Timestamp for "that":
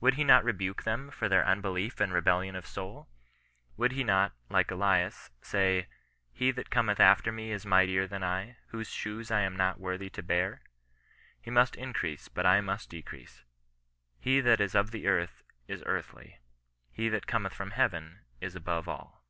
6.52-6.70, 14.40-14.62, 17.10-17.26